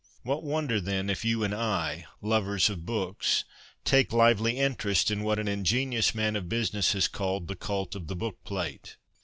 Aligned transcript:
VTiat 0.25 0.41
wonder, 0.41 0.81
then, 0.81 1.11
if 1.11 1.23
you 1.23 1.43
and 1.43 1.53
I— 1.53 2.07
lovers 2.23 2.71
of 2.71 2.87
books— 2.87 3.45
take 3.85 4.11
lively 4.11 4.57
interest 4.57 5.11
in 5.11 5.21
what 5.21 5.37
an 5.37 5.47
ingenuous 5.47 6.15
man 6.15 6.35
of 6.35 6.49
business 6.49 6.93
has 6.93 7.07
called' 7.07 7.47
The 7.47 7.55
Cult 7.55 7.93
of 7.93 8.07
the 8.07 8.15
Bookplate.' 8.15 8.95